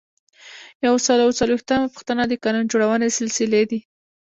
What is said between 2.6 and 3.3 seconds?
جوړونې